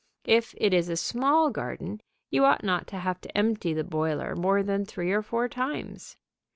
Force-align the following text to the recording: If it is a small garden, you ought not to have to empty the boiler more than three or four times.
If 0.25 0.55
it 0.57 0.73
is 0.73 0.89
a 0.89 0.97
small 0.97 1.51
garden, 1.51 2.01
you 2.31 2.43
ought 2.43 2.63
not 2.63 2.87
to 2.87 2.97
have 2.97 3.21
to 3.21 3.37
empty 3.37 3.71
the 3.71 3.83
boiler 3.83 4.35
more 4.35 4.63
than 4.63 4.83
three 4.83 5.11
or 5.11 5.21
four 5.21 5.47
times. 5.47 6.17